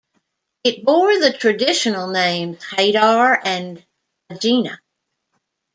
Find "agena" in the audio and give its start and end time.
4.31-4.79